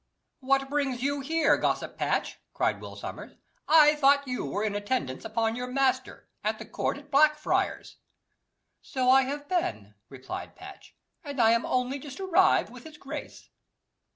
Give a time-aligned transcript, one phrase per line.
[0.39, 3.33] "What brings you here, gossip Patch?" cried Will Sommers.
[3.67, 7.97] "I thought you were in attendance upon your master, at the court at Blackfriars."
[8.81, 13.51] "So I have been," replied Patch, "and I am only just arrived with his grace."